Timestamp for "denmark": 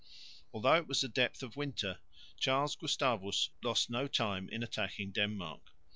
5.11-5.61